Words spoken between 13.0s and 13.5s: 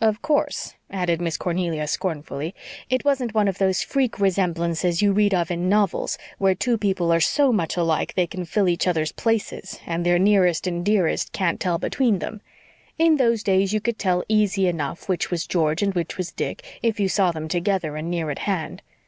those